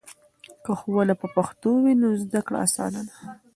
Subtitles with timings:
[0.63, 3.15] که ښوونه په پښتو وي نو زده کړه اسانه ده.